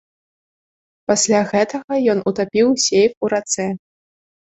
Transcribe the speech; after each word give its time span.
Пасля 1.11 1.41
гэтага 1.51 1.99
ён 2.13 2.19
утапіў 2.31 2.67
сейф 2.85 3.11
ў 3.13 3.25
рацэ. 3.35 3.67